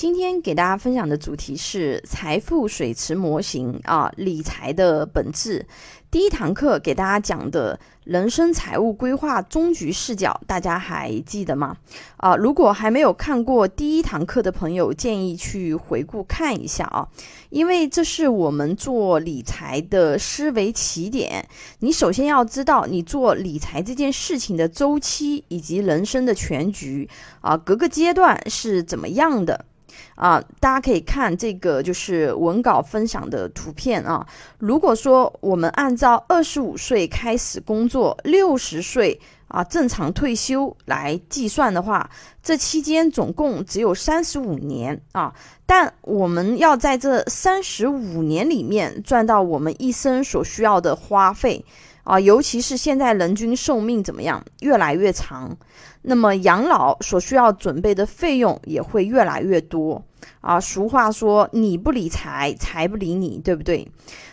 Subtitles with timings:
[0.00, 5.66] 今天给大家分享的主题是财富水池模型啊，理财的本质。
[6.10, 11.76] 第一堂课给大家讲的人生财务规划终局视角，大家还记得吗？
[12.16, 17.06] 啊，如果还没有看过第一堂课的朋友，建议去回顾看一下啊，
[17.50, 21.46] 因为这是我们做理财的思维起点。
[21.80, 27.06] 你首先要知道你做理财这件事情的周期以及人生的全局
[27.42, 29.66] 啊，各个阶段是怎么样的。
[30.14, 34.26] 啊，大家可以看这个就是文稿分享的图片啊。
[34.58, 42.08] 如果说我们按照二十五岁开始工作，六十岁啊正常退休来计算的话，
[42.42, 45.34] 这期间总共只有三十五年啊。
[45.66, 51.64] 但我们要在这三十五年里面赚到我们一生所需要的花费。
[52.10, 55.56] 啊，尤其是现在人均寿命怎么样，越来越长，
[56.02, 60.02] 那么养老所需要准备的费用也会越来越多
[60.40, 60.58] 啊。
[60.58, 63.88] 俗话说，你不理财，财不理你，对不对？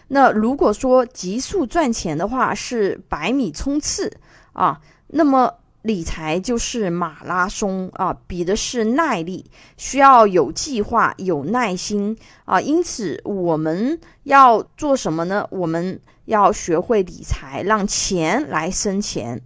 [0.08, 4.12] 那如果说急速赚钱的话是百米冲刺
[4.54, 5.54] 啊，那么
[5.88, 12.62] 理财就是马拉松啊，比的是耐力，需要有计划、有耐心啊。
[12.62, 15.48] 因此，我们要做什么呢？
[15.50, 16.00] 我们。
[16.28, 19.42] 要学会理财，让钱来生钱。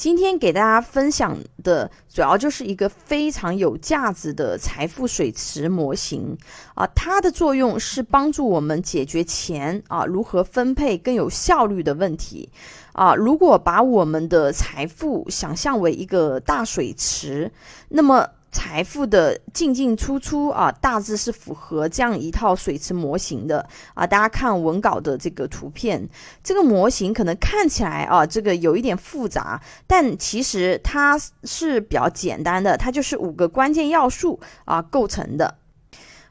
[0.00, 6.34] 今天给大家分享的主要就是一个非常有价值的财富水池模型
[6.74, 12.48] 啊，它的作用是帮助我们解决钱啊如何分配更有效率的问题
[12.94, 13.14] 啊。
[13.14, 17.52] 如果把我们的财富想象为一个大水池，
[17.90, 18.26] 那么。
[18.52, 24.06] 财富的进进出出啊，大致是符合这样一套水池模型的啊。
[24.06, 26.08] 大家看文稿的这个图片，
[26.42, 35.56] 这个模型可能看起来啊，这个有一点复杂，但其实它是比较简单的，它就是五个关键要素啊构成的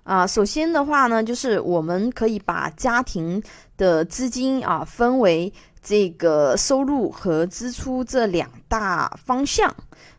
[0.03, 0.27] 啊。
[0.27, 3.41] 首先的话呢，就是我们可以把家庭
[3.77, 9.73] 的资金啊分为这个收入和支出这两大方向，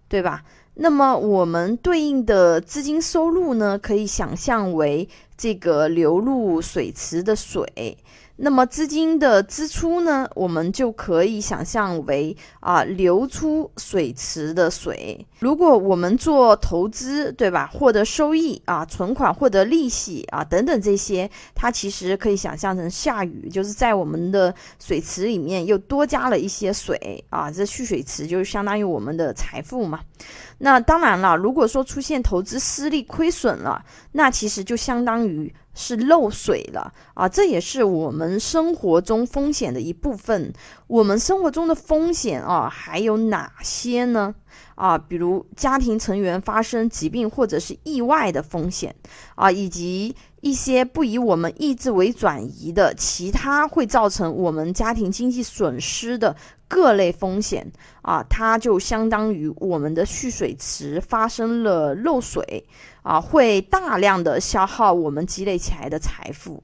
[0.08, 0.42] 对吧？
[0.74, 7.98] 那么我们对应的资金收入呢，可以想象为这个流入水池的水。
[8.42, 15.26] 那么资金的支出呢，我们就可以想象为啊流出水池的水。
[15.40, 17.68] 如果我们做投资，对吧？
[17.70, 27.50] 获得收益啊，存款获得利息啊等等这些，它其实可以想象成下雨，就是在我们的水池里面又多加了一些水啊。
[27.50, 30.00] 这蓄水池就是相当于我们的财富嘛。
[30.56, 35.54] 那当然了，如果说出现投资失利亏损了，那其实就相当于。
[35.80, 37.26] 是漏水了啊！
[37.26, 40.52] 这也是我们生活中风险的一部分。
[40.86, 44.34] 我们生活中的风险啊，还有哪些呢？
[44.74, 48.94] 啊，比如家庭成员发生疾病或者是意外的风险
[49.34, 56.36] 啊，以及一些不以我们意志为转移的其他会造成我们家庭经济损失的
[56.70, 57.70] 各类风险
[58.00, 62.64] 啊，它就相当于我们的蓄水池发生了漏水
[63.02, 66.62] 啊，会大量的消耗我们积累起来的财富。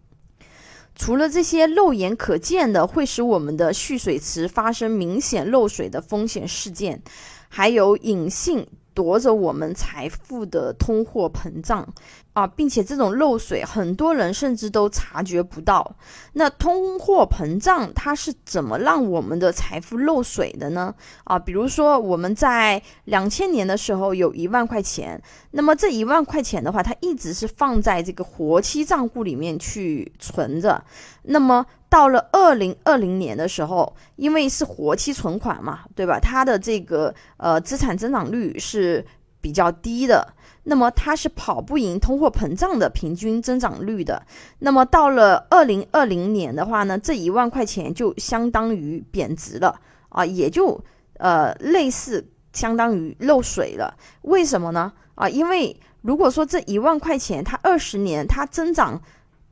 [0.94, 7.02] 除了这些肉眼可见的会使我们的蓄水池发生明显漏水的风险事件。
[7.48, 11.94] 还有隐性夺走我们财富的通货膨胀
[12.36, 15.96] 啊，并且这种漏水，很多人甚至都察觉不到。
[16.34, 20.94] 那通货膨胀它是怎么让我们的财富漏水的呢？
[21.24, 25.18] 啊，比如说我们在两千年的时候有一万块钱，
[25.52, 30.84] 那么这一万块钱的话，它一直是放在这个活期账户里面去存着，
[31.22, 31.64] 那么。
[31.88, 36.18] 到了二零二零年的时候，因为是活期存款嘛，对吧？
[36.20, 39.06] 它的这个呃资产增长率是
[39.46, 40.34] 比较低的，
[40.64, 44.26] 那么它是跑不赢通货膨胀的平均增长率的。
[44.58, 50.84] 那么到了二零二零年的话呢，这一万块钱就相当于贬值了啊，也就
[51.18, 53.96] 呃类似相当于漏水了。
[54.22, 54.92] 为什么呢？
[55.14, 59.00] 啊，因为如果说这一万块钱它二十年它增长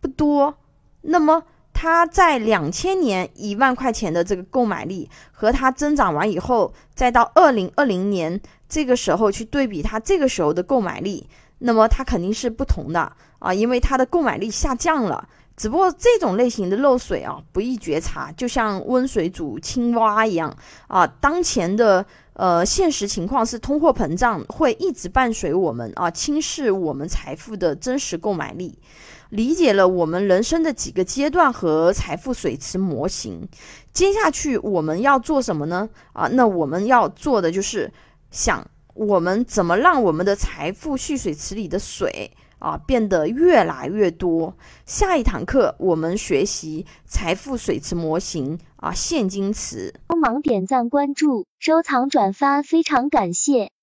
[0.01, 0.59] 不多，
[1.03, 1.41] 那么
[1.75, 11.29] 它在两千年一万块钱的这个购买力和它增长完以后，再到二零二零年这个时候去对比它这个时候的购买力，
[11.59, 15.29] 那么它肯定是不同的啊，因为它的购买力下降了。
[15.57, 20.57] 只不过这种类型的漏水啊，不易觉察，就像温水煮青蛙一样
[20.89, 21.07] 啊。
[21.21, 28.79] 当前的呃现实情况是，通货膨胀会一直伴随我们啊，轻视我们财富的真实购买力。
[29.31, 33.49] 理解了我们人生的几个阶段和财富水池模型，
[33.93, 35.89] 接下去我们要做什么呢？
[36.13, 37.93] 啊，那我们要做的就是
[38.31, 38.65] 想
[38.95, 44.57] 我们怎么让我们的财富蓄水池里的水啊变得越来越多？
[44.87, 49.95] 下一堂课我们学习财富水池模型啊现金池。
[50.07, 53.74] 帮忙点赞、关注、收藏、转发，非常感谢。